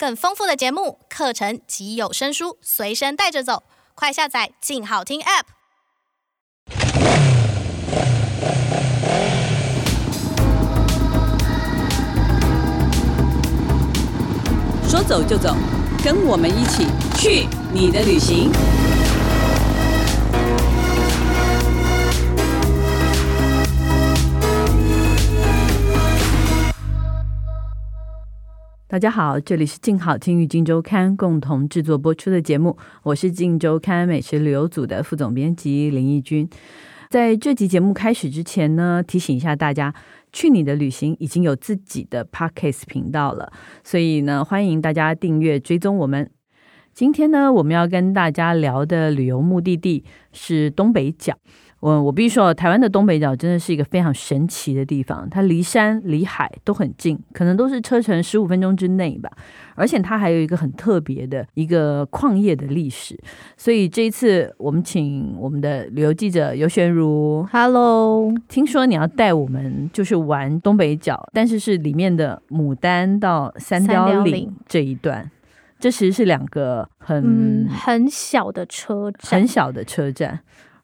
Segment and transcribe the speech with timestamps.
[0.00, 3.64] 更丰富的节目、课程及有声书随身带着走，
[3.94, 5.42] 快下载“静好听 ”App。
[14.88, 15.54] 说走就走，
[16.02, 16.86] 跟我们一起
[17.18, 18.50] 去你的旅行。
[28.90, 36.50] 大家好，这里是静好听与静周刊共同制作播出的节目，我是静周刊美食旅游组的副总编辑林义君。
[37.08, 39.94] 在这集节目开始之前呢，提醒一下大家，
[40.32, 43.52] 去你的旅行已经有自己的 Podcast 频道了，
[43.84, 46.28] 所以呢，欢迎大家订阅追踪我们。
[46.92, 51.38] 今天呢，我们要跟大家聊的旅游目的地是东北角。
[51.80, 55.26] 我我必须说，台湾的东北角真的是一个非常神奇的地方。
[55.30, 59.30] 它离山离海都很近，可能都是车程十五分钟之内吧。
[59.74, 63.18] 而且它还有一个很特别的一个矿业的历史。
[63.56, 75.30] 所以这一次，我们请我们的旅游记者尤玄如，Hello，听说你要带我们就是玩东北角，但是是里面的牡丹到三貂岭这一段。
[75.78, 80.38] 这其实是两个很、嗯、很小的车站，很小的车站。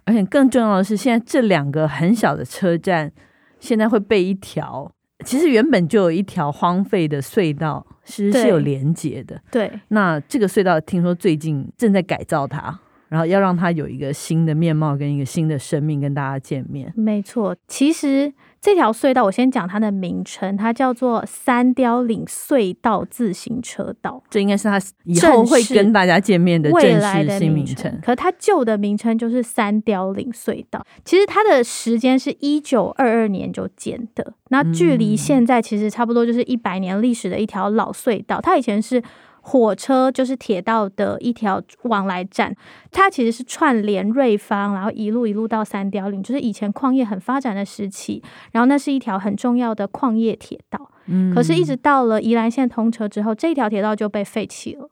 [0.06, 3.12] 而且更重要的是，现在这两个很小的车站，
[3.60, 4.90] 现在会被一条，
[5.24, 9.38] 其实原本就有一条荒废的隧道，其实是有连接的。
[9.50, 16.92] 对，那这个隧道听说最近正在改造它，然后要让它有一个新的面貌跟一个新的生命跟大家见面。
[16.96, 18.32] 没错，其实。
[18.60, 24.22] 这条隧道，我先讲它的名称，它叫做三貂岭隧道自行车道。
[24.28, 28.00] 这应该是它以后会跟大家见面的正式新名称。
[28.02, 30.84] 可它旧的名称就是三貂岭隧道。
[31.04, 38.40] 其实它的时间是一九二二年就建的，那距离现在其实差不多就是一百年历史的一条老隧道。
[38.40, 39.02] 它以前是。
[39.48, 42.52] 火车就是铁道的一条往来站，
[42.90, 48.20] 它其实是串联瑞芳，然后一路一路到三貂岭，就是以前矿业很发展的时期。
[48.50, 50.90] 然后那是一条很重要的矿业铁道。
[51.06, 54.90] 嗯，可是，一直到了宜兰线通车之后，这条铁道就被废弃了。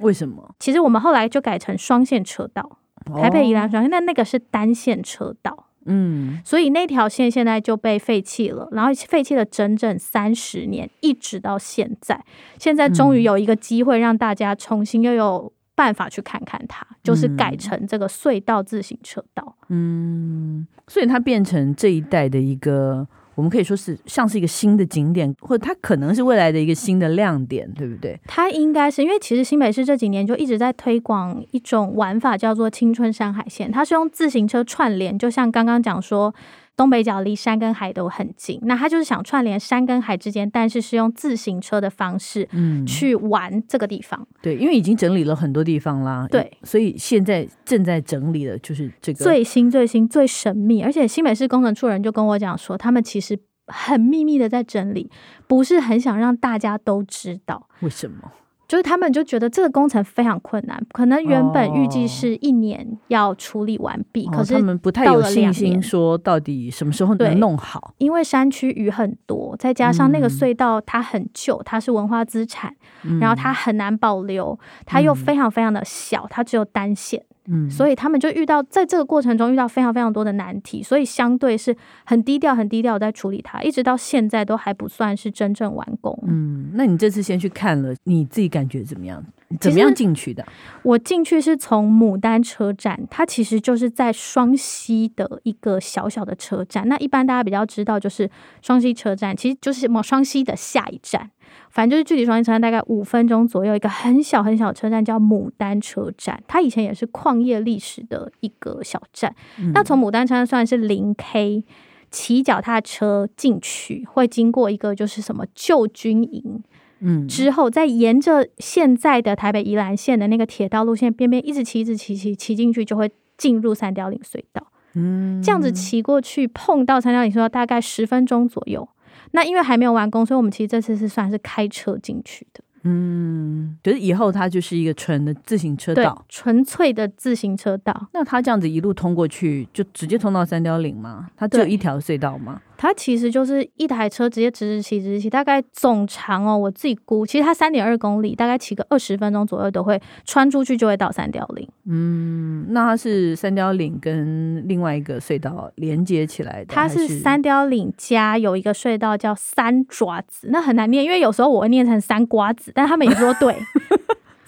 [0.00, 0.54] 为什么？
[0.58, 2.78] 其实我们后来就改成双线车道，
[3.16, 5.68] 台北宜兰双线，但那个是单线车道。
[5.86, 12.24] 嗯，所以那条线现在就被废弃了，然后废弃了整整三十年，一直到现在。
[12.58, 19.56] 现在终于有一个机会让大家重新又有办法去看看它，就是改成这个隧道自行车道。
[19.68, 23.06] 嗯，所以它变成这一带的一个。
[23.34, 28.18] 我们可以说是像是一个新的景点，或者它可能是未来的一个新的亮点，对不对？
[28.26, 33.70] 它应该是因为其实新北市这几年就一直在推广一种玩法，叫做青春山海线。
[33.70, 36.34] 它是用自行车串联，就像刚刚讲说。
[36.76, 44.20] 东北角离山跟海都很近，那他就是想串联山跟海之间，但是是用自行车的方式，嗯，去玩这个地方。
[44.20, 44.36] 嗯。
[44.42, 50.82] 对，因为已经整理了很多地方啦，对，所以现在正在整理的就是这个最新、最新、最神秘。
[50.82, 55.10] 而且新北市工程处人就跟我讲说，他们其实很秘密的在整理，
[55.46, 57.68] 不是很想让大家都知道。
[57.80, 58.32] 为什么？
[58.66, 67.94] 就是他们就觉得这个工程非常困难，可能原本预计是一年要处理完毕，哦、可是他们不太有信心说到底什么时候能弄好。
[67.98, 77.22] 因为山区雨很多，再加上那个隧道它很旧，它是文化资产，嗯、然后它很难保留，它又非常非常的小，它只有单线。
[77.46, 86.18] 嗯，所以他们就遇到在这个过程中遇到非常非常多的难题，所以相对是很低调、很低调在处理它，一直到现在都还不算是真正完工。
[86.26, 89.22] 嗯，那你这次先去看了，你自己感觉怎么样？
[89.60, 90.46] 怎么样进去的？
[90.82, 96.88] 我进去是从牡丹车站，它其实就是在双溪的一个小小的车站。
[96.88, 98.30] 那一般大家比较知道就是
[98.62, 101.30] 双溪车站，其实就是某双溪的下一站。
[101.70, 106.42] 反正就是距离双溪车站大概五分钟左右，一个很小很小的车站叫牡丹车站。
[106.48, 109.34] 它以前也是矿业历史的一个小站。
[109.58, 111.64] 嗯、那从牡丹车站算是零 K，
[112.10, 116.62] 骑脚踏车进去会经过一个就是什么旧军营，
[117.06, 124.66] 嗯，之后再沿着现在的台北宜兰线的那个铁道路线边边一直骑，一直骑，骑骑进去就会进入三貂岭隧道。
[124.94, 128.88] 嗯，这样子骑过去碰到三貂岭隧道大概十分钟左右。
[129.32, 132.62] 那因为还没有完工，所以我们其实这次是算是开车进去的。
[132.86, 138.08] 嗯，就是以后它就是一个纯的自行车道，纯粹的自行车道。
[138.12, 141.28] 那它这样子一路通过去，就直接通到三貂岭吗？
[141.36, 142.60] 它只有一条隧道吗？
[142.76, 151.68] 它其实就是一台车直接直直骑，直直骑，大概总长哦，我自己估，其实它三点二公里，大概骑个二十分钟左右都会穿出去，就会到三貂岭。
[151.86, 156.74] 嗯，那它是三貂岭跟另外一个隧道连接起来的？
[156.74, 163.54] 它是三貂岭加有一个隧道叫三爪子，那很难念，因为有时候我会念成三瓜子，但他们也说对。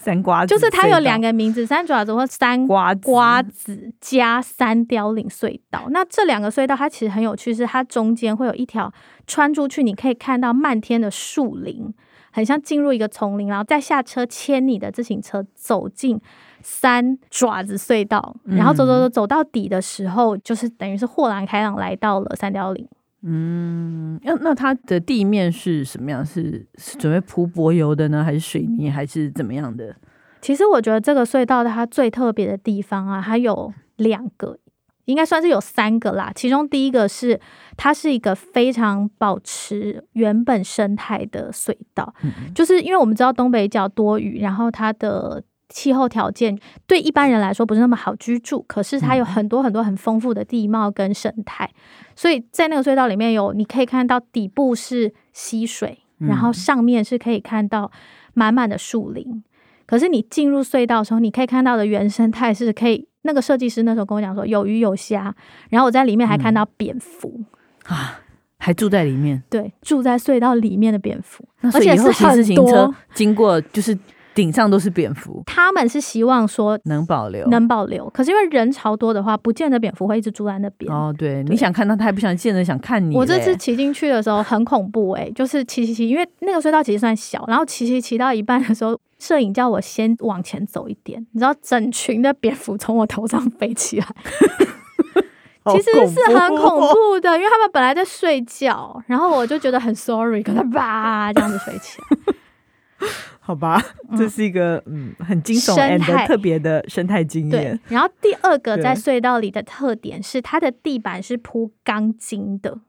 [0.07, 5.87] 三瓜子就是它有两个名字，三爪子或三瓜瓜子加三凋零隧道。
[5.89, 8.89] 那这两个隧道它其实很有趣，是它中间会有一条
[9.25, 11.93] 穿出去，你可以看到漫天的树林，
[12.31, 16.17] 很像进入一个丛林，然后再下车牵你的自行车走进
[16.61, 22.87] 三爪子隧道，然后走走走走到底的时候，就是等于是豁然开朗来到了三貂岭。
[23.29, 26.25] 嗯，那那它的地面是什么样？
[26.25, 29.93] 是是准备铺柏油的呢，还是水泥，还是怎么样的？
[30.39, 34.57] 其实我觉得这个隧道它最特别的地方啊，它有两个，
[35.05, 36.31] 应该算是有三个啦。
[36.33, 37.37] 其中第一个是
[37.75, 45.43] 它是一个非常保持原本生态的隧道，嗯、就是因为我们知道东北角多雨，然后它的。
[45.69, 51.69] 气候条件对一般人来说不是那么好居住，可是它有很多很多很丰富的地貌跟生态，
[52.15, 57.91] 所以在那个隧道里面有，你可以看到底部是溪水，然后上面是可以看到
[58.33, 59.43] 满满的树林。
[59.85, 65.35] 可是你进入隧道的时候，你可以看到的原生态是可以，那个设计师那时候跟我讲说有鱼有虾，
[65.69, 67.41] 然后我在里面还看到蝙蝠。
[67.85, 68.21] 啊，
[68.57, 73.97] 还住在里面，对，住在隧道里面的蝙蝠，而且是自行车经过就是。
[74.37, 78.07] 顶上都是蝙蝠，他们是希望说能保留，能保留。
[78.11, 80.93] 可是因为人潮多的话，不见得蝙蝠会一直住在那边。
[80.93, 83.15] 哦，对，对你想看它，它也不想见得想看你。
[83.15, 94.05] 我这次骑进去的时候很恐怖哎、欸，就是骑骑骑，因为那个隧道其实算小，然后骑骑骑到一半的时候，摄影叫我先往前走一点，你知道，整群的蝙蝠从我头上飞起来，
[95.73, 102.16] 其实是很恐怖的，因为他们本来在睡觉，然后我就觉得很 sorry，可他叭这样子飞起来。
[103.39, 103.81] 好吧，
[104.17, 107.79] 这是一个嗯，嗯很惊悚的特别的生态经验。
[107.87, 112.81] 然后第二个在隧道里的特点是它的地板是铺钢筋的，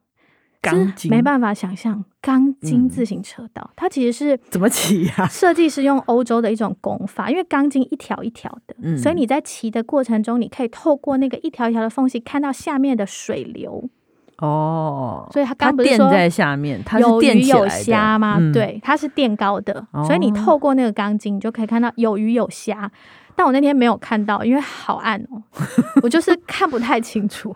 [0.60, 5.28] 钢筋没办法想象钢筋自行车道，嗯、它其实是怎么骑呀？
[5.28, 13.88] 设计师用欧洲的一种工法，因为钢筋一条一条的，嗯、所以你在骑的过程中，你可以透过那个一条一条的缝隙看到下面的水流。
[14.38, 18.36] 哦，所以它刚不是说垫在下面，它是垫鱼有虾吗？
[18.38, 22.90] 嗯、对，它是垫高的，哦、所以你透过那个钢筋，你就可以看到有鱼有虾。
[23.34, 25.40] 但我那天没有看到，因为好暗哦，
[26.02, 27.54] 我就是看不太清楚。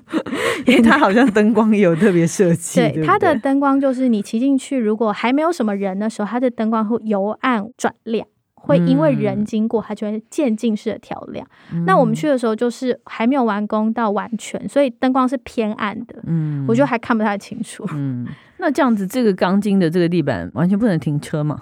[0.66, 8.26] 因为它好像灯光也有特别设计，对，它的灯光就是你骑进去，如果还没有什么人的时候，它的灯光会由暗转亮。
[8.66, 11.46] 会因为人经过，它就会渐进式的调亮。
[11.72, 16.16] 嗯、那我们去的时候，就是还没有完工到完全，所以灯光是偏暗的。
[16.26, 17.86] 嗯，我觉得还看不太清楚。
[17.92, 18.26] 嗯，
[18.58, 21.60] 那这样子，这个钢筋的这个地板完全不能停车嘛？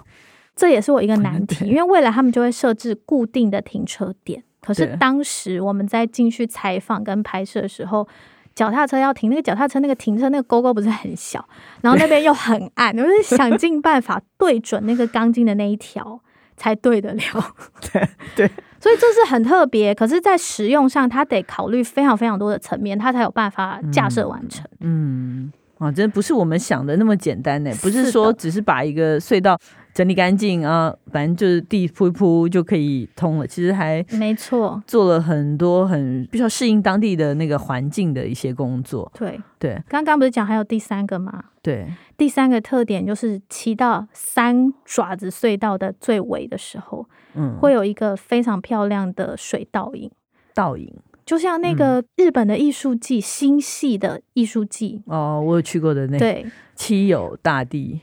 [0.55, 4.41] 这也是我一个难题，因为未来他们就会设置固定的停车点。
[4.61, 8.07] 可是当时我们在进去采访跟拍摄的时候，
[8.55, 11.45] 脚踏车要停，那个脚踏车那个停车那个沟沟不是很小，
[11.81, 16.21] 然后那边又很暗，我就想尽办法对准那个钢筋的那一条。
[16.55, 17.19] 才对得了，
[17.91, 18.47] 对对，
[18.79, 19.93] 所以这是很特别。
[19.93, 24.65] 可是，在使用上，它得考虑非常非常多的层面，它才有办法架设完成。
[24.79, 27.71] 嗯，啊，真不是我们想的那么简单呢。
[27.81, 29.59] 不是说只是把一个隧道
[29.93, 33.47] 整理干净啊，反正就是地铺一铺就可以通了。
[33.47, 39.11] 其实还没错，做了很多很必须要适应当地的那个环境的一些工作。
[39.17, 41.43] 对对，刚刚不是讲还有第三个吗？
[41.61, 41.87] 对。
[42.23, 47.05] 第三个特点就是骑到三爪子隧道的最尾的时候，
[47.35, 50.09] 嗯，会有一个非常漂亮的水倒影。
[50.53, 50.89] 倒影
[51.25, 57.99] 就像那个日本的艺术季，新系的艺术季哦，我有去过的那个对七友大地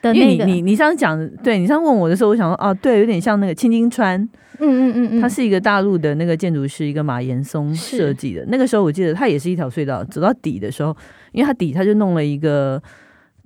[0.00, 0.44] 的那个。
[0.44, 4.16] 你你你上次讲，对你上次问我的时候，我想说哦，对，有点像那个青金川，
[4.60, 8.44] 嗯嗯嗯嗯，它是一个大陆的那个建筑师，一个马岩松设计的。
[8.46, 10.96] 那个时候我记得它也是一条隧道，走到底的时候，
[11.32, 12.80] 因为它底它就弄了一个。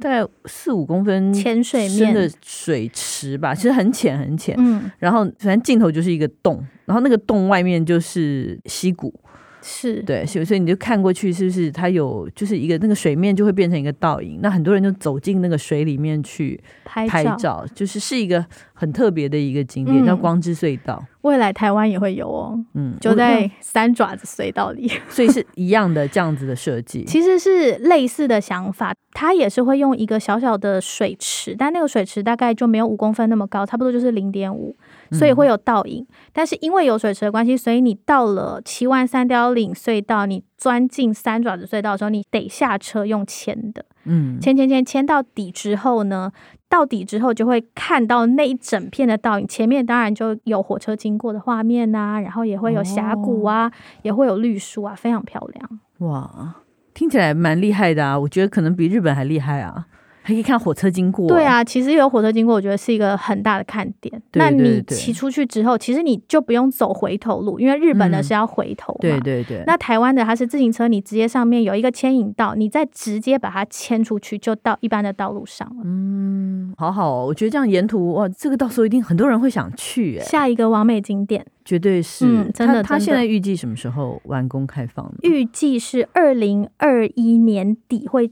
[0.00, 4.56] 大概四五公分浅水深的水池吧，其实很浅很浅。
[4.58, 9.14] 嗯，然后反正尽头就是一个洞，然后那个洞外面就是溪谷，
[9.62, 14.38] 是对，所以所以你就看过去，是不是它有就是一个那个水面就会变成一个倒影？
[14.42, 21.04] 那很多人就走进那个水里面去拍照，拍照就是是一个很特别的一个景点，嗯、叫光之隧道。
[21.22, 27.04] 未来台湾也会有哦，嗯，就在三爪子隧道里，所以是一样的这样子的设计。
[27.04, 34.74] 其实是类似的想法，它也是会用一个小小的水池，但那个水池大概就没有五公分那么高，差不多就是零点五，
[35.12, 36.04] 所以会有倒影。
[36.08, 46.32] 嗯、但是因为有水池的关系，所以你到了七万三貂岭隧道，你钻进三爪子隧道的时候，你得下车用牵的，嗯，牵牵牵牵到底之后呢？
[46.68, 55.80] 到底之后就会看到那一整片的倒影，前面当然就有火车经过的画面啊，然后也会有峡谷啊，哦、也会有绿树啊，非常漂亮。
[55.98, 56.54] 哇，
[56.94, 58.16] 听起来蛮厉害的啊！
[58.16, 59.84] 我觉得可能比日本还厉害啊。
[60.22, 61.26] 还可以看火车经过。
[61.26, 64.12] 对啊，其实有火车经过，我觉得是一个很大的看点。
[64.30, 68.98] 对对对，那你骑出去之后，其实你就不用走回头路，因为日本的是要回头嘛。
[69.00, 69.64] 嗯、对对对。
[69.66, 75.82] 那台湾的它是自行车，你直接上面有一个牵引道，你再直接把它牵出去，就到一般的道路上了。
[75.84, 80.18] 嗯，好好哦，我觉得这样沿途哇，这个到时候一定很多人会想去。
[80.18, 82.26] 哎，下一个完美景点绝对是。
[82.26, 82.82] 嗯，真的。
[82.82, 85.14] 他现在预计什么时候完工开放呢？
[85.22, 88.30] 预计是二零二一年底会。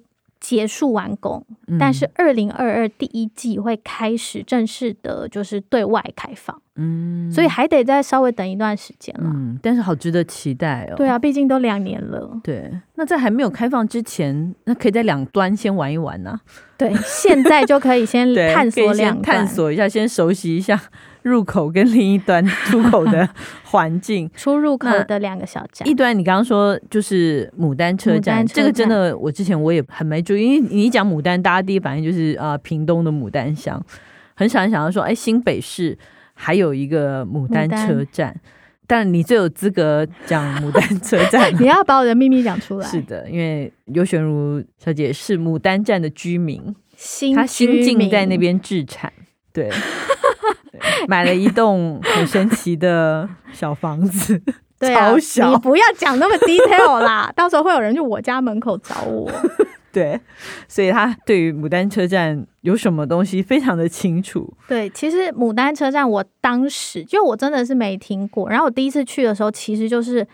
[0.48, 1.44] 结束完工，
[1.78, 6.58] 但是二零二二第一季会开始正式的，就是对外开放。
[6.76, 9.30] 嗯，所以还得再稍微等一段时间了。
[9.30, 10.94] 嗯，但是好值得期待哦。
[10.96, 12.40] 对啊，毕竟都两年了。
[12.42, 16.40] 对，那在还没有开放之前，那可以在两端先玩一玩呢、啊。
[16.78, 20.80] 对，现在就可以先 探索两探索一下，先熟悉一下。
[21.22, 23.28] 入口跟另一端出口的
[23.64, 25.86] 环境， 出入口的两个小站。
[25.88, 33.84] 一端你刚刚说就是牡丹车站，这个真的我之前我也很没注意，因为你一讲牡丹，大家第一反应就是啊、呃，屏东的牡丹乡，
[34.34, 35.98] 很少人想到说，哎，新北市
[36.34, 38.34] 还有一个牡丹车站，
[38.86, 42.86] 但你最有资格讲牡丹车站， 你要把我的秘密讲出来。
[42.86, 49.12] 是的，因为尤玄如小姐是牡丹站的居民，新她新近在那边置产，
[49.52, 49.70] 对。
[51.06, 54.40] 买了一栋很神奇的小房子，
[54.78, 55.50] 对啊，超小。
[55.50, 59.30] 你不要讲那么 detail 啦，到时候会有人去我家门口找我。
[59.92, 60.20] 对，
[60.68, 64.52] 所以他对于牡丹车站有什么东西非常的清楚。
[64.68, 70.26] 对，其实牡丹车站我当时就我真的是没听过，然后我第一次去的时候其实就是。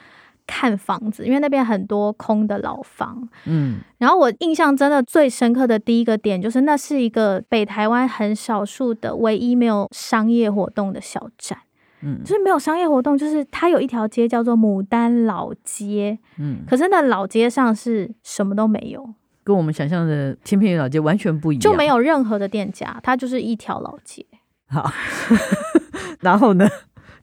[0.46, 11.58] 看房子，因为那边很多空的老房，嗯，然后我印象真的最深刻的第一个点就是，那是一个北台湾很少数的唯一没有商业活动的小站，
[12.02, 24.24] 嗯，就是没有商业活动，就是它有一条街叫做牡丹老街，嗯，可是那老街上是什么都没有，跟我们想象的千片老街完全不一样，就没有任何的店家，它就是一条老街。
[24.66, 24.90] 好，
[26.20, 26.68] 然后呢？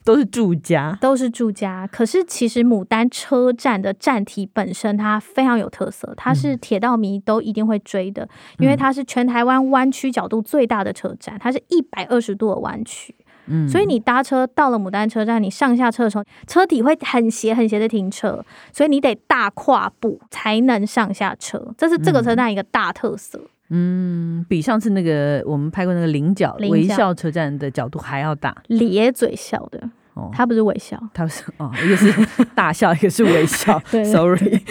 [0.03, 1.87] 都是住家，都是住家。
[1.91, 8.29] 可是其实牡丹车站的站体本身它非常有特色，它是铁道迷都一定会追的，嗯、
[8.59, 13.15] 因为它是全台湾弯曲角度最大的车站，它是一百二十度的弯曲。
[13.47, 23.39] 嗯，所以你搭车到了牡丹车站，你上下车的时候，车体会很斜很斜的停车，所以你得大跨步才能上下车，这是这个车站一个大特色。
[23.39, 23.47] 嗯，
[24.47, 29.81] 比上次那个我们拍过那个菱角微笑车站的角度还要大，咧嘴笑的
[30.13, 32.13] 哦，他不是微笑，他是哦，一个是
[32.53, 33.81] 大笑，一个是微笑。
[33.89, 34.61] 对，sorry。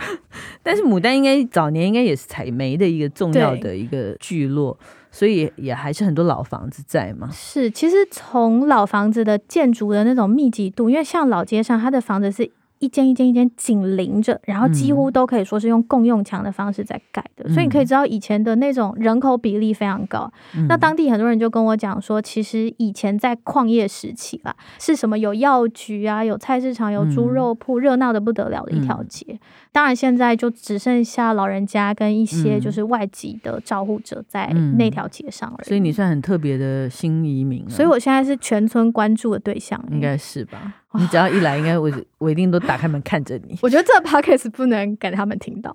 [0.62, 4.78] 但是牡丹应该早年应该也是采煤的一个重要的一个聚落，
[5.10, 7.28] 所以也还是很多老房子在嘛。
[7.32, 12.50] 是，其实从老房子的建筑的那种密集度，因为像老街上，它的房子是。
[12.82, 20.28] 一间一间一间紧邻着，然后几乎都可以说是用共用墙的方式在盖的，嗯、所以你可以知道以前的那种人口比例非常高。
[20.56, 29.24] 嗯、那当地很多人就跟我讲说，其实以前在矿业时期啦，是什么有药局啊，有菜市场，有猪肉铺，热闹的不得了的一条街。
[29.30, 29.38] 嗯、
[29.70, 35.68] 当然现在就只剩下老人家跟一些就是外籍的照护者在那条街上而已。
[35.68, 40.78] 所以你算很特别的新移民，所以我现在是全村关注的对象，应该是吧？
[40.94, 43.58] 你只要一来，应该我我一定都打开门看着你。
[43.62, 45.72] 我觉得这个 podcast 不能给他们听到，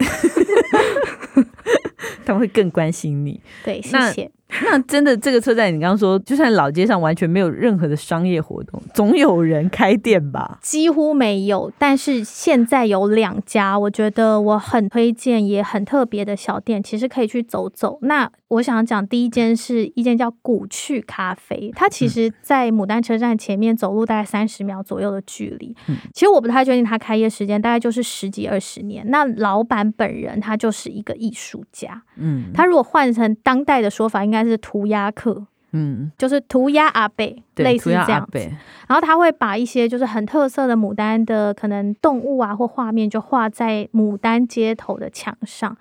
[2.25, 3.41] 他们会更关心你。
[3.63, 4.31] 对，谢谢。
[4.63, 10.57] 那真的这个车站，你刚刚说，就算老街上完全没有任何的商业活动，总有人开店吧？
[10.61, 17.99] 几乎没有，但是现在有两家，我觉得我很推荐，也很特别的小店，其实可以去走走。
[18.03, 25.75] 那我想讲第一间是一间叫古趣咖啡，它其实在牡丹车站前面走路大概三十秒左右的距离。
[25.89, 29.03] 嗯、其实我不太确定它开业时间，大概就是十几二十年。
[29.09, 34.36] 那老板本人他就是一个艺术家，嗯，他如果换成当代的说法，应该。
[34.41, 38.39] 应该是涂鸦客，嗯，就是涂鸦阿贝，对类似这样子。
[38.87, 45.77] 然后他会把一些就是很特色的牡丹的可能动物啊或画面，就画在牡丹街头的墙上。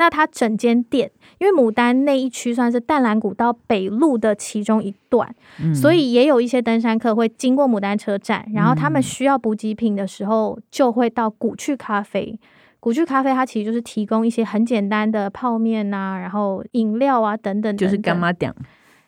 [0.00, 12.38] 那他整间店，因为牡丹那一区算是淡蓝古道北路的其中一段，嗯、所以也有一些登山客会经过牡丹车站，然后他们需要补给品的时候，就会到古趣咖啡。
[12.80, 18.54] 古巨咖啡它其实就是提供一些很简单的泡面啊，然后饮料啊等等，等等，就是干妈店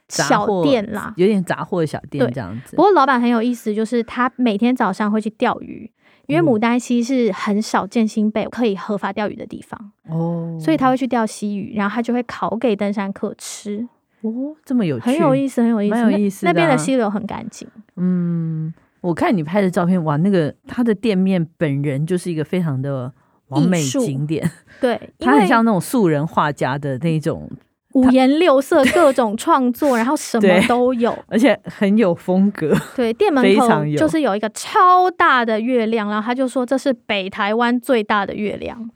[0.09, 2.77] 小店啦，有点杂货的小店这样子。
[2.77, 5.91] 不过老板很有意思，就是他每天早上会去钓鱼。
[6.27, 13.89] 因为牡丹溪是很少见新贝可以合法钓鱼的地方哦，所以他会去钓溪鱼，然后他就会烤给登山客吃
[14.21, 16.47] 哦，这么有趣，很有意思，很有意思，蛮有意思。
[16.47, 17.67] 那边的溪流很干净。
[17.97, 23.13] 嗯，我看你拍的照片，哇，那个他的店面本人就是一个非常的
[23.51, 27.49] 完美景点，对， 它很像那种素人画家的那种。
[27.95, 32.73] 五颜六色，各种创作，然后什么都有， 而且很有风格。
[32.95, 38.89] 对，店 门口就是有一个超大的月亮，然后他就说这是北台湾最大的月亮，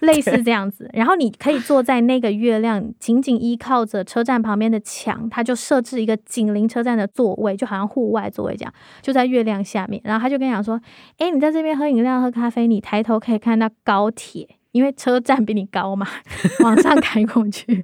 [0.06, 0.88] 类似这样子。
[0.92, 10.00] 然后你可以坐在那个月亮，紧紧依靠着车站旁边的墙，他就设置一个紧邻车站的座位，就好像户外座位这样，就在月亮下面。
[10.04, 10.80] 然后他就跟你讲说
[11.18, 16.06] ：“哎，你在这边喝饮料、喝咖啡，你抬头可以看到高铁。”因为车站比你高嘛，
[16.62, 17.74] 往上开过去，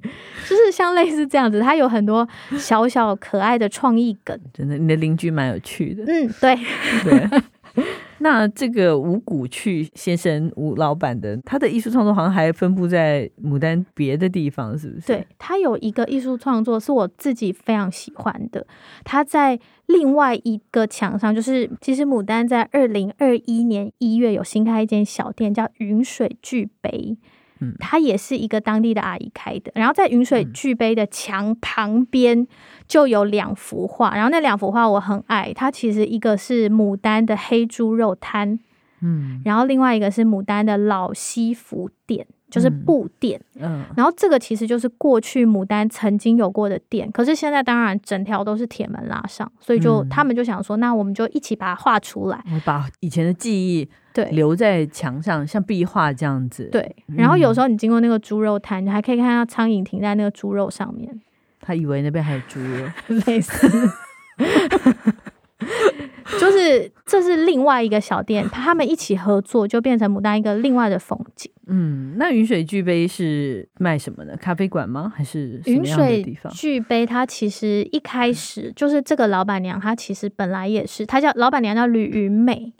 [0.47, 2.25] 就是像类似这样子，它有很多
[2.57, 4.39] 小小可爱的创意梗。
[4.53, 6.05] 真的，你的邻居蛮有趣的。
[6.07, 6.57] 嗯，对。
[7.03, 7.83] 对。
[8.19, 15.07] 那这个吴古趣先生吴老板的他的艺术创作好像还分布在牡丹别的地方，是不是？
[15.07, 18.65] 对，他有一个艺术创作是我自己非常喜欢的，
[19.03, 27.17] 他在另外一个墙上，就是其实牡丹在二零二一年一月有新开一间小店，叫云水聚杯。
[27.59, 29.71] 嗯，它也是一个当地的阿姨开的。
[29.75, 32.47] 然后在云水聚碑的墙旁边
[32.87, 35.51] 就有两幅画，然后那两幅画我很爱。
[35.53, 38.59] 它其实一个是牡丹的黑猪肉摊，
[39.01, 42.27] 嗯，然后另外一个是牡丹的老西服店。
[42.49, 53.89] 就是布店，嗯，然后这个其实就是过去牡丹曾经有过的店，可是现在当然整条都是铁门拉上，所以就他们就想说，那我们就一起把它画出来，把以前的记忆。
[54.13, 54.25] 对。
[54.31, 56.67] 留在墙上，像壁画这样子。
[56.71, 61.21] 对，然后有时候你经过那个猪肉摊，你还可以看到苍蝇停在那个猪肉上面，
[61.61, 62.87] 他以为那边还有猪肉，
[63.27, 63.69] 类似。
[66.39, 71.51] 就是这是另外一个小店，他们一起合作，就变成牡丹一个另外的风景。
[71.67, 74.35] 嗯，那云水聚杯是卖什么的？
[74.37, 75.11] 咖啡馆吗？
[75.13, 76.51] 还是什么样的地方？
[76.51, 82.73] 云水聚杯，它其实一开始就是这个老板娘，她其实本来也是，她叫老板娘叫吕云美。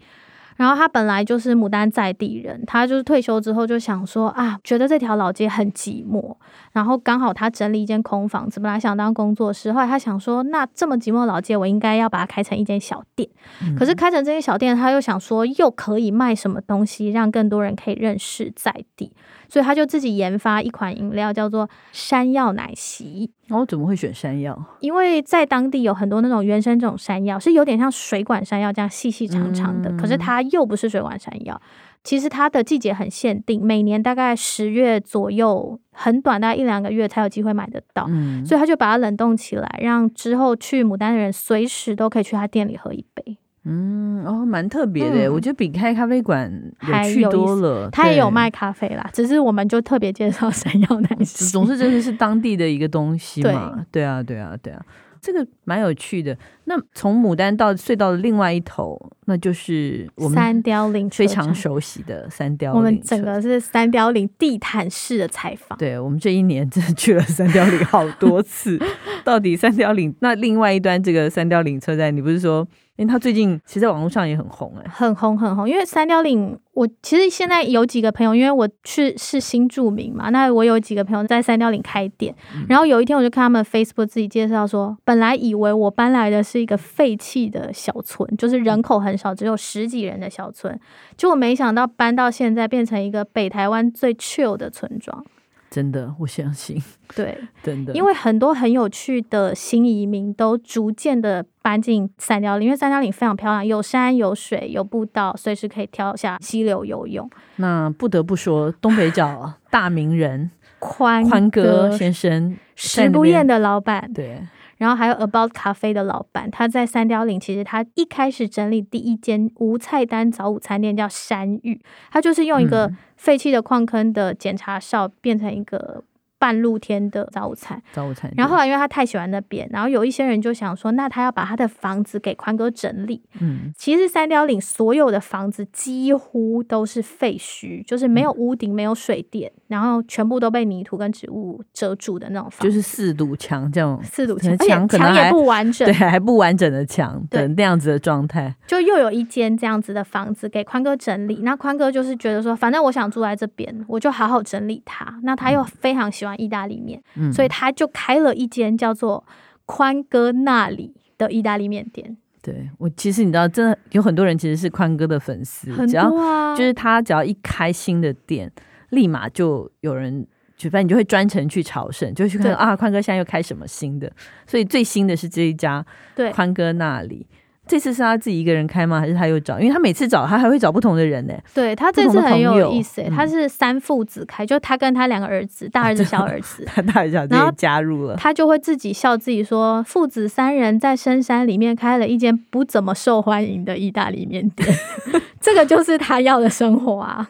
[0.58, 6.36] 然后他本来就是牡丹在地人，他就是退休之后就想说啊，觉得这条老街很寂寞，
[6.74, 13.30] 然后刚好他整理一间空房子，本来想当工作室，后来他想说，那这么寂寞的老街，我应该要把它开成一间小店。
[13.62, 19.14] 嗯、可是开成这间小店，他又想说，又可以卖什么东西，让更多人可以认识在地。
[19.50, 23.32] 所以他就自己研发一款饮料，叫做山药奶昔。
[23.50, 24.58] 哦，怎么会选山药？
[24.82, 31.62] 因为在当地有很多那种原生这种山药，是有点像水管山药这样细细长长的，嗯、可是它又不是水管山药。
[32.04, 38.06] 其实它的季节很限定，每年大概十月左右，很短，大概一两个月才有机会买得到。
[38.10, 43.38] 嗯、所以他就把它冷冻起来，让之后去牡丹的人随时都可以去他店里喝一杯。
[43.70, 46.50] 嗯，哦，蛮特别的，嗯、我觉得比开咖啡馆
[46.82, 47.90] 有趣多了。
[47.92, 53.84] 他也有卖咖啡啦，只是我们就特别介绍山药奶昔，总是真的是当地的一个东西嘛。
[53.92, 54.82] 对，对啊，对啊，对啊。
[55.20, 56.38] 这个蛮有趣的。
[56.66, 62.72] 那从牡丹到隧道的另外一头，那就是我们三貂岭非常熟悉的三貂岭。
[62.72, 65.78] 我们整个是三貂岭地毯式的采访。
[65.78, 68.80] 对，我们这一年真的去了三貂岭好多次。
[69.26, 72.66] 到底三貂岭那另外一端这个三貂岭车站，你不是说？
[72.98, 75.70] 因为他最近其实在网络上也很红哎、欸，很红很红。
[75.70, 82.36] 因为三貂岭，我其实现在有几个朋友，因为我去是新住民嘛，那我有几个朋友在三貂岭开店。
[82.56, 90.78] 嗯、然后有一天我就看他们 Facebook 自己介绍说，本来以为我搬来的是一个废弃的小村，就是人口很少，只有十几人的小村，
[91.16, 95.24] 结果没想到搬到现在变成一个北台湾最 chill 的村庄。
[95.70, 96.82] 真的，我相信。
[97.16, 107.30] 对， 真的，因为很多很有趣的新移民都逐渐的搬进三貂岭，因为三貂岭非常漂亮，有山有水有步道，随时可以跳下溪流游泳。
[107.58, 110.50] 那不得不说，东北角大名人
[110.80, 114.42] 宽宽哥先生，食不厌的老板，对。
[114.78, 126.04] 然后还有 About 咖啡的老板，他在三貂岭，其实他一开始整理第一间无菜单早午餐店叫山芋，他就是用一个废弃的矿坑的检查哨变成一个
[126.40, 128.32] 半露天的早午餐，早午餐。
[128.36, 133.24] 然后后来因为他太喜欢那边，然后有一些人就想说，那他要把他的房子给宽哥整理。
[133.40, 148.54] 嗯，其实三貂岭所有的房子几乎都是废墟，就是没有屋顶、没有水电，然后全部都被泥土跟植物遮住的那种房子，就是四堵墙这样，四堵墙， 墙墙也不完整，对，还不完整的墙对那样子的状态。
[148.66, 155.20] 就又有一间这样子的房子给宽哥整理，那宽哥就是觉得说，反正我想住在这边，我就好好整理它。
[155.24, 159.26] 那他又非常喜欢意大利面，嗯、所以他就开了一间叫做
[159.66, 162.18] 宽哥那里的意大利面店。
[162.42, 168.52] 对，我其实你知道，真的有很多人其实是宽哥的粉丝，很多啊，只要就是他只要一开新的店，
[168.90, 174.10] 立马就有人，就反正你就会专程去朝圣，就去看啊，宽哥现在又开什么新的，
[174.46, 175.86] 所以最新的是这一家，
[176.16, 177.28] 对，宽哥那里。
[177.68, 179.00] 这次是他自己一个人开吗？
[179.00, 179.60] 还是他又找？
[179.60, 181.34] 因为他每次找他还会找不同的人呢。
[181.54, 194.68] 对，他这次很有意思，他是三父子开，就他跟他两个儿子，大儿子、小儿子， 他大儿子、小儿子也加入了，他就会自己笑自己说，父子三人在深山里面开了一间不怎么受欢迎的意大利面店，
[195.42, 197.28] 这个就是他要的生活啊。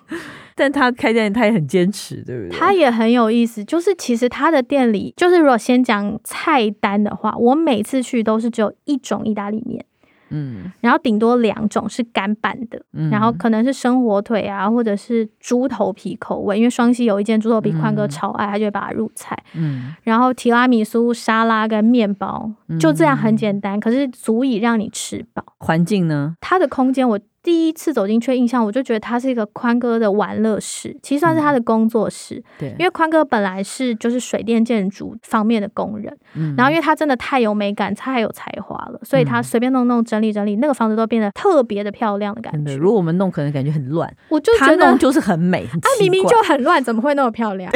[0.59, 2.57] 但他开店他也很坚持，对不对？
[2.57, 9.85] 他也很有意思，就是其实他的店里，就是如果先讲菜单的话，我每次去都是只有一种意大利面。
[10.29, 19.37] 嗯，然后顶多两种是干拌的，嗯，然后可能是生火腿啊，或者是猪头皮口味，因为双溪有一间猪头皮宽哥超爱，他就会把它入菜。
[19.53, 25.43] 嗯，然后提拉米苏、沙拉跟面包，就这样很简单，可是足以让你吃饱。
[25.59, 26.35] 环境呢？
[26.41, 27.19] 它的空间我。
[27.47, 32.35] 第一次走进去的印象，我就觉得他是一个宽哥的玩乐室，其实算是他的工作室。
[32.35, 42.75] 嗯、对，因为宽哥本来是就是水电建筑方面的工人，嗯，然后因为他真的太有美感，太有才华了，所以他随便弄弄整理整理，那个房子都变得特别的漂亮的感觉。
[42.75, 44.13] 如果我们弄，可能感觉很乱。
[44.27, 47.71] 我就觉得他弄就是很美，他明明就很乱，怎么会那么漂亮？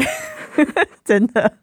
[1.05, 1.53] 真的，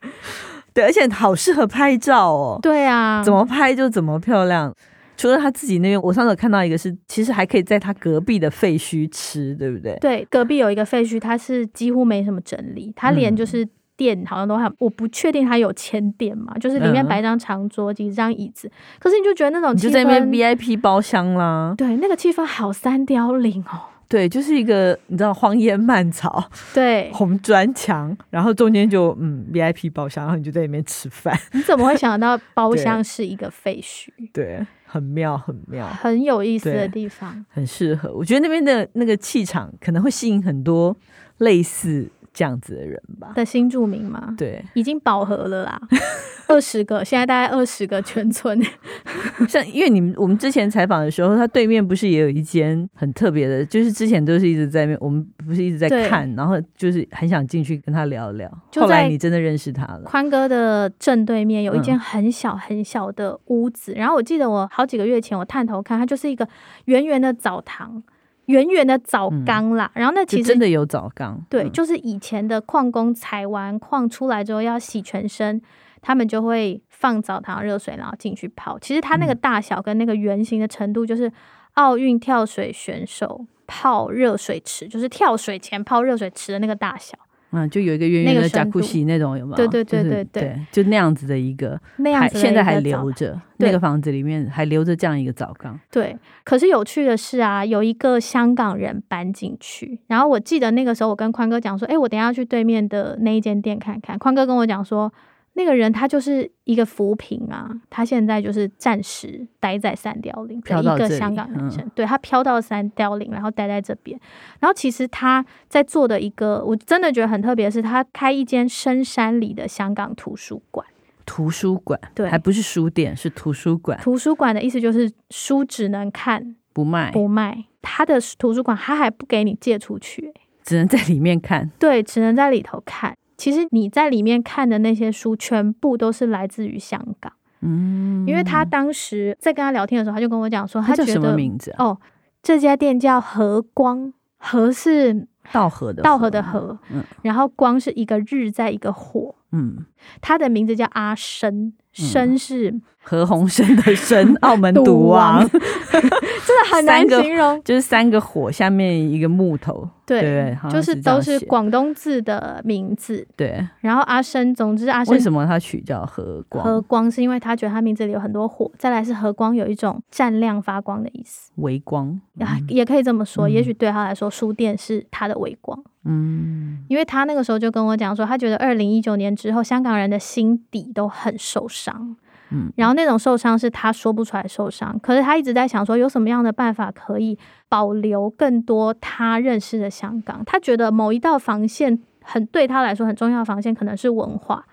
[0.72, 2.58] 对，而且好适合拍照哦。
[2.62, 4.74] 对啊，怎么拍就怎么漂亮。
[5.18, 9.98] 除了他自己那边，我上次有看到一个是，其实还可以在他隔壁的废墟吃，对不对？
[10.00, 23.98] 对，隔壁有一个废墟，它是几乎没什么整理，它连就是店好像都还，我不确定它有签店嘛，就是里面摆张长桌，几张椅子，可是你就觉得那种就在那边 VIP 包厢啦，对，那个气氛好三凋零哦。
[24.10, 31.38] 对，就是一个你知道荒烟蔓草，对，红砖墙，然后中间就嗯 VIP 包厢，然后你就在里面吃饭。
[31.52, 34.08] 你怎么会想到包厢 是一个废墟？
[34.32, 38.12] 对，对，很妙，很妙，很有意思的地方，很适合。
[38.12, 40.96] 我觉得那边的那个气场可能会吸引很多
[41.38, 42.10] 类似。
[42.38, 44.32] 这样子的人吧，的新住民吗？
[44.38, 45.80] 对，已经饱和了啦，
[46.46, 48.62] 二十个，现在大概二十个全村。
[49.48, 58.48] 像因为你们我们之前采访的时候，他对面不是也有一间很特别的，就是之前都是一直在面，我们不是一直在看，然后就是很想进去跟他聊聊。
[58.76, 60.02] 后来你真的认识他了。
[60.04, 66.46] 宽哥的正对面有一间很小很小的屋子，嗯，然后我记得我好几个月前我探头看，它就是一个
[66.84, 68.00] 圆圆的澡堂。
[68.48, 75.60] 圆圆的澡缸啦，嗯、然后那其实真的有澡缸，对，嗯、就是以前的矿工采完矿出来之后要洗全身，
[76.00, 78.78] 他们就会放澡堂热水，然后进去泡。
[78.78, 81.30] 其实它那个大小跟那个圆形的程度，就是
[81.74, 87.16] 奥运跳水选手泡热水池，就是跳水前泡热水池的那个大小。
[87.50, 89.56] 嗯，就有一个圆圆的甲库西那种有没有？
[89.56, 95.78] 对对对对对，对，就那样子的一个，那样子现在还留着，那个房子里面还留着这样一个澡缸。
[95.90, 104.18] 对，可是有趣的是啊，有一个香港人搬进去，然后我记得那个时候我跟宽哥讲说，哎，我等一下去对面的那一间店看看。
[104.18, 105.12] 宽哥跟我讲说。
[105.58, 114.16] 那个人他就是一个浮萍啊，他现在就是暂时待在三貂岭的一个香港男生，嗯、对，他飘到三貂岭，然后待在这边。
[114.60, 120.86] 然后其实他在做的一个，我真的觉得很特别的是，他开一间深山里的香港图书馆。
[121.26, 123.98] 图书馆，对，还不是书店，是图书馆。
[124.00, 127.64] 图书馆的意思就是书只能看，不卖，不卖。
[127.82, 131.68] 他的图书馆他还不给你借出去，只能在里面看。
[131.80, 133.16] 对，只能在里头看。
[133.38, 137.32] 其实你在里面看的那些书，全部都是来自于香港。
[137.60, 141.74] 嗯，因为他当时在跟他聊天的时候，他就跟我讲说，他觉得什么名字？
[141.78, 141.98] 哦，
[142.42, 149.86] 这家店叫和光，和是道和的道和的和，嗯，然后光是一个日在一个火，嗯，
[150.20, 155.48] 他的名字叫阿生，生是何鸿燊的生， 澳门赌王，
[156.46, 163.66] 真的很难形容，就是三个火下面一个木头，对，对就是都是广东字的名字，对。
[163.80, 166.64] 然后阿生，总之阿生为什么他取叫和光？
[166.64, 173.48] 和光是因为他觉得他名字里有很多火，再来是和光有一种闪亮发光的意思，微光，嗯、也可以这么说。
[173.48, 182.16] 也许对他来说，书店是他的微光，嗯，因为他那个时候就跟我讲说，他觉得二零一九年之后，香港人的心底都很受伤。
[182.50, 190.42] 嗯，然后那种受伤是他说不出来受伤，可是他一直在想说有什么样的办法可以保留更多他认识的香港。
[190.44, 194.64] 他觉得某一道防线很对他来说很重要的防线可能是文化，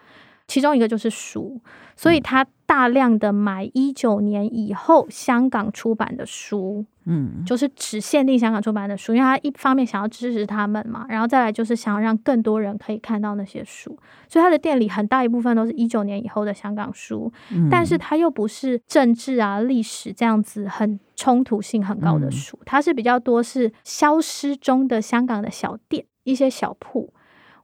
[0.47, 1.61] 其中一个就是书，
[1.95, 6.85] 所以他大量的买一九年以后香港出版的书。
[7.07, 13.95] 嗯，就是只限定香港出版的书，因为他一方面想要支持他们嘛，然后再来就是想要让更多人可以看到那些书，
[14.27, 27.13] 所以他的店里很大一部分都是一九年以后的香港书，嗯，但是他又不是政治啊、历史这样子很冲突性很高的书，它是比较多是消失中的香港的小店，一些小铺。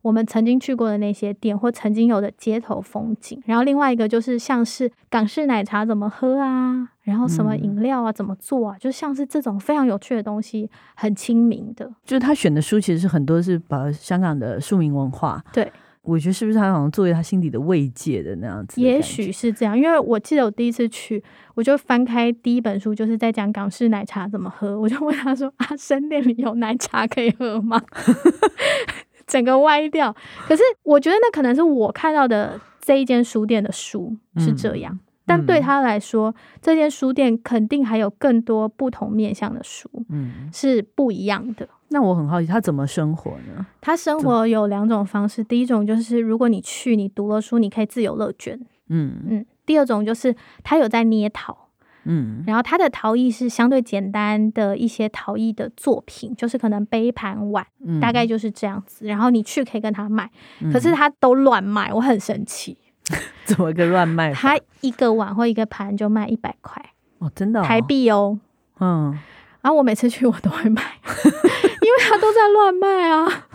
[0.01, 11.85] 我们曾经去过的那些店，或曾经有的街头风景，然后另外一个就是像是港式奶茶怎么喝啊，然后什么饮料啊怎么做啊，就像是这种非常有趣的东西，很亲民的。
[12.03, 18.81] 就是他选的书其实是很多是把香港的庶民文化，对，我觉得是不是他好像作为他心底的慰藉的那样子？
[18.81, 27.79] 也许是这样，因为我记得我第一次去，我就翻开第一本书，就是在讲港式奶茶怎么喝，我就问他说：“啊生店里有奶茶可以喝吗？”
[29.31, 30.13] 整个歪掉，
[30.45, 41.69] 可是我觉得那可能是我看到的这一间书店的书是这样，嗯、但对他来说，嗯、这间书店肯定还有更多不同面向的书，嗯，是不一样的。
[41.87, 43.65] 那我很好奇，他怎么生活呢？
[43.79, 49.45] 他生活有两种方式，第一种就是如果你去，你读了书，你可以自由乐捐，嗯嗯。
[49.65, 51.69] 第二种就是他有在捏陶。
[52.05, 59.05] 嗯，然后他的陶艺是相对简单的一些陶艺的作品，就是可能杯盘碗，嗯，大概就是这样子。
[59.05, 60.29] 然后你去可以跟他卖，
[60.73, 62.77] 可是他都乱卖，我很生气。
[63.45, 64.33] 怎么个乱卖？
[64.33, 66.83] 他一个碗或一个盘就卖一百块
[67.19, 68.39] 哦，真的，哦，台币哦。
[68.79, 69.11] 嗯，
[69.61, 73.47] 然后我每次去我都会买， 因为他都在乱卖啊。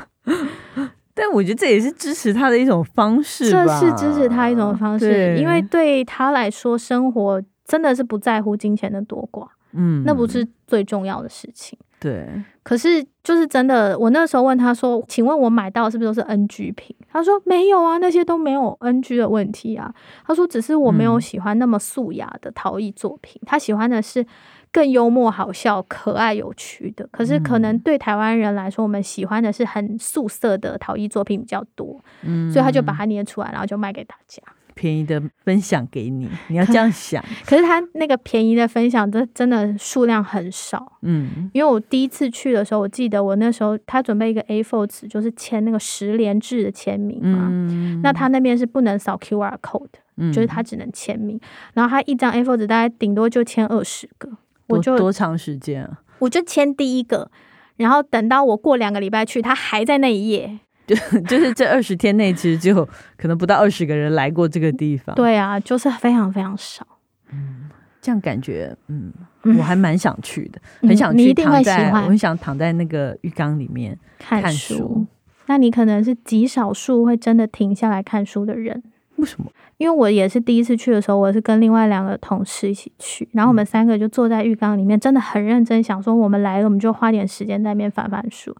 [1.15, 7.43] 但我觉得这也是支持他的一种方式，这是支持他一种方式，因为对他来说生活。
[7.67, 11.79] 真的是不在乎金钱的多寡，嗯，那不是最重要的事情。
[11.99, 12.29] 对，
[12.63, 19.93] 可是就是真的，我那时候问他说：“请问我买到是不是都是 NG 品？”他说：“没有啊，那些都没有 NG 的问题啊。”
[20.27, 24.25] 他说：“只是我没有喜欢那么素雅的陶艺作品，嗯，他喜欢的是
[24.71, 27.09] 更幽默、好笑、可爱、有趣的。
[27.11, 34.43] 可是可能对台湾人来说，我们喜欢的是很素色的陶艺作品比较多，嗯，所以他就把它捏出来，然后就卖给大家。”
[34.77, 37.25] 便宜的分享给你， 你要这样想。
[37.47, 40.99] 可是他那个便宜的分享，真真的数量很少。
[41.01, 47.49] 嗯，因为我第一次去的时候，我记得我那时候他准备一个 A4 纸，就是签那个十连制的签名嘛。
[47.51, 51.41] 嗯，那他那边是不能扫 QR code 的，嗯，就是他只能签名。
[51.73, 54.31] 然后他一张 A4 纸大概顶多就签二十个，
[54.69, 56.03] 我就多长时间啊？
[56.19, 57.31] 我就签第一个，
[57.77, 60.59] 然后等到我过两个礼拜去，他还在那一页。
[60.87, 60.95] 就
[61.27, 65.15] 就是这二十天内，其实就可能不到二十个人来过这个地方。
[65.17, 66.87] 对啊，就是非常非常少。
[67.33, 67.69] 嗯，
[68.01, 69.13] 这样感觉，嗯，
[69.59, 71.17] 我还蛮想去的，嗯、很想去。
[71.17, 72.05] 你一定会喜欢。
[72.05, 74.45] 我很想躺在那个浴缸里面看书。
[74.45, 75.07] 看书。
[75.47, 78.83] 那你可能是极少数会真的停下来看书的人。
[79.17, 79.51] 为什么？
[79.79, 88.55] 因为我也是第一次去的时候，我是跟另外两个同事一起去，然后我们三个就坐在浴缸里面，真的很认真想说，我们来了，我们就花点时间在那边翻翻书。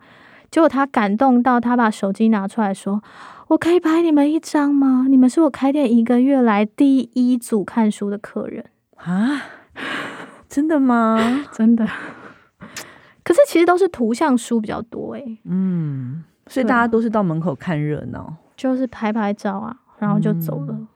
[0.51, 3.03] 结果他感动到，他把手机拿出来说
[3.49, 5.07] ：“我可以拍你们一张吗？
[5.09, 8.65] 你们是我开店一个月来第一组看书的客人
[8.97, 9.43] 啊！
[10.49, 11.45] 真的吗？
[11.53, 11.87] 真的。
[13.23, 15.39] 可是其实都是图像书比较多诶。
[15.45, 20.69] 嗯，所以大家都是到门口看热闹，就是拍拍照啊，然后就走了。
[20.71, 20.89] 嗯，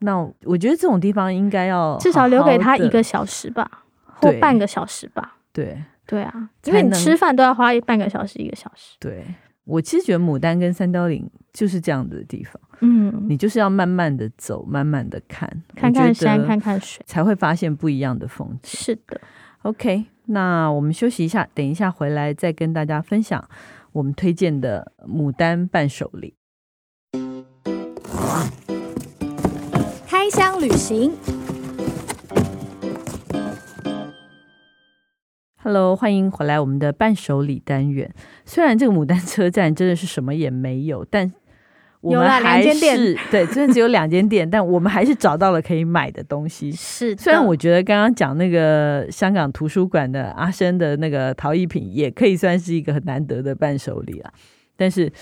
[0.00, 3.70] 那我觉得这种地方应该要至少留给他一个小时吧，
[4.16, 5.36] 或半个小时吧。
[5.52, 5.82] 对。
[6.08, 8.96] 对啊，因为你吃饭都要花半个小时一个小时。
[8.98, 9.22] 对，
[9.64, 12.58] 我其实觉得牡丹跟三貂岭就是这样的地方。
[12.80, 18.80] 嗯，你就是要慢慢的走，慢慢的看，看看山，看看水，才会发现不一样的风景。
[18.80, 19.20] 是的
[19.64, 23.46] ，OK，那我们休息一下，等一下回来再跟大家分享
[23.92, 26.34] 我们推荐的牡丹伴手礼。
[30.06, 31.12] 开箱旅行。
[35.68, 38.10] Hello，欢迎回来我们的伴手礼单元。
[38.46, 41.30] 虽然这个牡丹车站真的是什么也没有，但
[42.00, 46.72] 我们还是 对，真的只有两间店，但我们还是找到了可以买的东西。
[46.72, 54.32] 是，虽然我觉得刚刚讲那个香港图书馆的阿生的那个陶艺品，也可以算是一个很难得的伴手礼啊，
[54.74, 55.12] 但是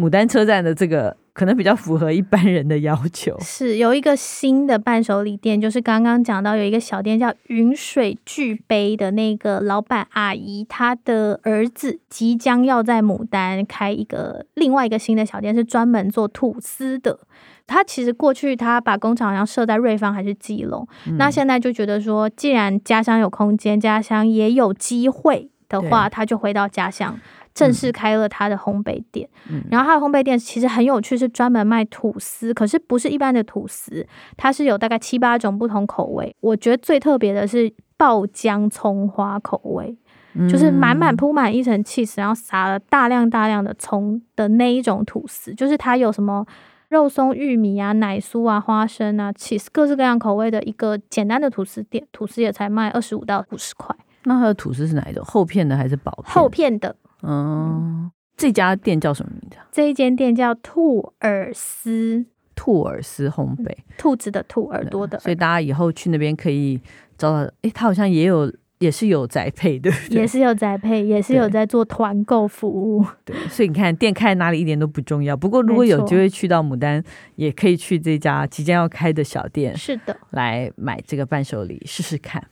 [0.00, 1.16] 牡丹车站的这个。
[1.32, 3.34] 可能比较符合一般人的要求。
[3.40, 17.20] 是有一个新的伴手礼店，就是刚刚讲到有一个小店叫云水巨杯的那个老板阿姨，她的儿子即将要在牡丹开一个另外一个新的小店，是专门做吐司的。
[17.66, 27.18] 他其实过去他把工厂好像设在瑞芳还是基隆，嗯、那现在就觉得说，既然家乡有空间，家乡也有机会的话，他就回到家乡。
[27.52, 36.34] 正式开了他的烘焙店，嗯、然后他的烘焙店其实很有趣，是专门卖吐司，可是不是一般的吐司，它是有大概七八种不同口味。
[36.40, 39.96] 我觉得最特别的是爆浆葱花口味，
[40.34, 46.46] 嗯、就是满满铺满一层 cheese，然后撒了大量大量的葱的那一种吐司，就是它有什么
[46.88, 53.94] 肉松、玉米啊、奶酥啊、花生啊、cheese 各式各样口味的一个简单的吐司店，吐司也才卖二十五到五十块。
[54.24, 55.24] 那它的吐司是哪一种？
[55.24, 56.34] 厚片的还是薄片？
[56.34, 56.94] 厚片的。
[57.22, 59.56] 嗯，这家店叫什么名字？
[59.70, 65.18] 这一间店叫兔耳丝，兔耳丝烘焙，兔子的兔，耳朵的。
[65.18, 66.80] 所以大家以后去那边可以
[67.16, 73.04] 找到，哎，他好像也有，也是有宅配的，也是有宅配，也是有在做团购服务。
[73.24, 75.36] 对，所以你看店开在哪里一点都不重要。
[75.36, 77.02] 不过如果有机会去到牡丹，
[77.36, 82.42] 也可以去这家即将要开的小店，是的，来买这个伴手礼试试看。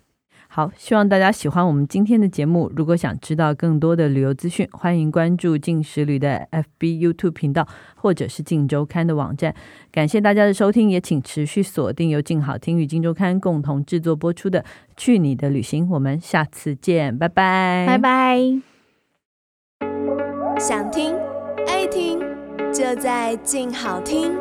[0.58, 2.68] 好，希望大家喜欢我们今天的节目。
[2.74, 9.54] 如果想知道更多的旅游资讯，欢迎关注镜食旅的 FB、YouTube 频道，或者是静周刊的网站。
[9.92, 14.62] 感谢大家的收听，也请持续锁定由静好听与静周刊共同制作播出的
[14.96, 15.86] 《去你的旅行》。
[15.92, 18.40] 我们下次见，拜拜，拜拜。
[20.58, 21.14] 想听
[21.68, 22.18] 爱听，
[22.72, 24.36] 就在静好听。